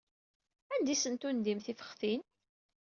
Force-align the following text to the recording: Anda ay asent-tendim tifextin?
Anda 0.73 0.89
ay 0.91 0.95
asent-tendim 0.97 1.59
tifextin? 1.61 2.21